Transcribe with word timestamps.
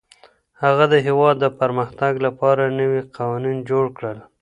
هغه 0.63 0.85
د 0.93 0.95
هېواد 1.07 1.35
د 1.39 1.45
پرمختګ 1.59 2.13
لپاره 2.25 2.63
نوي 2.79 3.01
قوانین 3.17 3.57
جوړ 3.69 3.85
کړل. 3.97 4.17